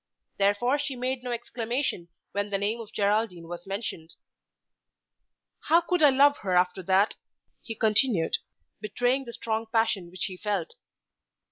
Therefore 0.39 0.79
she 0.79 0.95
made 0.95 1.21
no 1.21 1.29
exclamation 1.31 2.07
when 2.31 2.49
the 2.49 2.57
name 2.57 2.81
of 2.81 2.91
Geraldine 2.91 3.47
was 3.47 3.67
mentioned. 3.67 4.15
"How 5.65 5.79
could 5.79 6.01
I 6.01 6.09
love 6.09 6.39
her 6.39 6.55
after 6.55 6.81
that?" 6.81 7.17
he 7.61 7.75
continued, 7.75 8.37
betraying 8.81 9.25
the 9.25 9.33
strong 9.33 9.67
passion 9.71 10.09
which 10.09 10.25
he 10.25 10.37
felt. 10.37 10.73